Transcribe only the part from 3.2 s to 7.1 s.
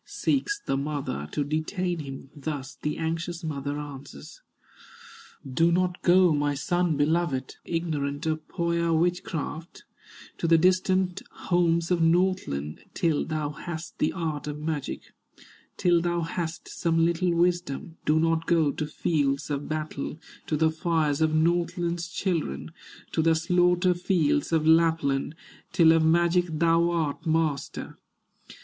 mother answers: "Do not go, my son